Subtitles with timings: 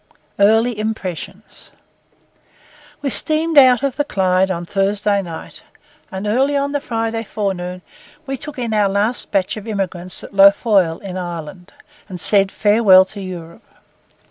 [0.39, 1.71] EARLY IMPRESSIONS
[3.03, 5.61] We steamed out of the Clyde on Thursday night,
[6.11, 7.83] and early on the Friday forenoon
[8.25, 11.73] we took in our last batch of emigrants at Lough Foyle, in Ireland,
[12.09, 13.61] and said farewell to Europe.